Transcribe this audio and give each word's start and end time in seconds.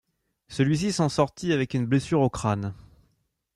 Celui-ci 0.47 0.91
s'en 0.93 1.09
sortit 1.09 1.53
avec 1.53 1.75
une 1.75 1.85
blessure 1.85 2.21
au 2.21 2.29
crâne. 2.31 2.73